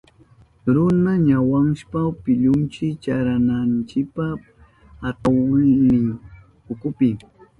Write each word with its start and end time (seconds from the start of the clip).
Runa 0.73 1.13
wañushpan 1.49 2.07
pillunchi 2.23 2.85
churananchipa 3.03 4.25
atahulnin 5.07 6.05
ukupi. 6.71 7.09